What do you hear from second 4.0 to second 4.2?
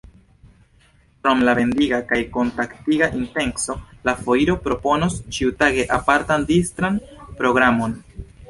la